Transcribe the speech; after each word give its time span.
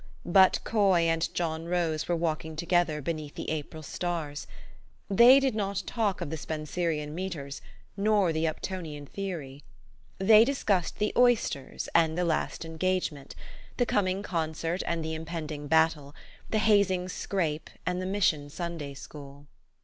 But 0.25 0.57
Coy 0.63 1.01
and 1.01 1.31
John 1.35 1.65
Rose 1.65 2.07
were 2.07 2.15
walking 2.15 2.55
together 2.55 3.03
oeneath 3.07 3.35
the 3.35 3.51
April 3.51 3.83
stars. 3.83 4.47
They 5.11 5.39
did 5.39 5.53
not 5.53 5.83
talk 5.85 6.21
of 6.21 6.31
the 6.31 6.37
Spenserian 6.37 7.13
metres, 7.13 7.61
nor 7.95 8.33
the 8.33 8.47
Uptonian 8.47 9.05
theory. 9.05 9.63
They 10.17 10.25
26 10.25 10.25
THE 10.25 10.25
STORY 10.25 10.33
OF 10.79 10.83
AVIS. 10.87 10.89
discussed 10.89 10.97
the 10.97 11.13
oysters 11.15 11.89
and 11.93 12.17
the 12.17 12.25
last 12.25 12.65
engagement, 12.65 13.35
the 13.77 13.85
coming 13.85 14.23
concert 14.23 14.81
and 14.87 15.05
the 15.05 15.13
impending 15.13 15.67
battle, 15.67 16.15
the 16.49 16.57
hazing 16.57 17.07
scrape, 17.09 17.69
and 17.85 18.01
the 18.01 18.07
Mission 18.07 18.49
Sunday 18.49 18.95
school. 18.95 19.45